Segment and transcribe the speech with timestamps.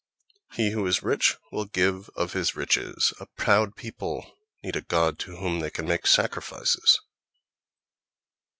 [0.53, 5.19] He who is rich will give of his riches; a proud people need a god
[5.19, 6.99] to whom they can make sacrifices....